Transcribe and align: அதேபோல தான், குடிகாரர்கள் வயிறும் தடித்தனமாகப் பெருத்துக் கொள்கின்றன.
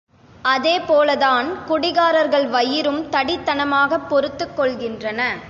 அதேபோல 0.41 1.15
தான், 1.15 1.65
குடிகாரர்கள் 1.65 2.47
வயிறும் 2.47 3.09
தடித்தனமாகப் 3.09 4.07
பெருத்துக் 4.07 4.59
கொள்கின்றன. 4.59 5.39